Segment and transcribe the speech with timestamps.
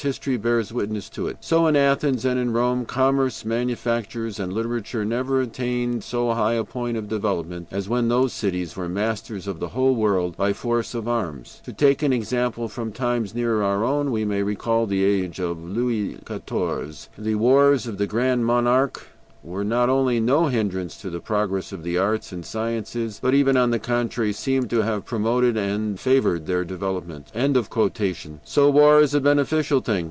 [0.01, 1.37] History bears witness to it.
[1.41, 6.63] So in Athens and in Rome, commerce, manufactures, and literature never attained so high a
[6.63, 10.95] point of development as when those cities were masters of the whole world by force
[10.95, 11.61] of arms.
[11.65, 15.61] To take an example from times nearer our own, we may recall the age of
[15.63, 17.09] Louis XIV.
[17.19, 19.05] The wars of the Grand Monarque
[19.43, 23.57] were not only no hindrance to the progress of the arts and sciences, but even,
[23.57, 27.27] on the contrary, seem to have promoted and favored their development."
[28.43, 29.91] So war is a beneficial thing!